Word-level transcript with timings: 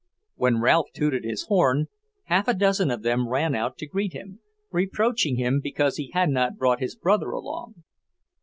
When 0.33 0.61
Ralph 0.61 0.87
tooted 0.95 1.25
his 1.25 1.43
horn, 1.43 1.85
half 2.23 2.47
a 2.47 2.55
dozen 2.55 2.89
of 2.89 3.03
them 3.03 3.29
ran 3.29 3.53
out 3.53 3.77
to 3.77 3.85
greet 3.85 4.13
him, 4.13 4.39
reproaching 4.71 5.35
him 5.35 5.59
because 5.61 5.97
he 5.97 6.09
had 6.11 6.31
not 6.31 6.57
brought 6.57 6.79
his 6.79 6.95
brother 6.95 7.29
along. 7.29 7.83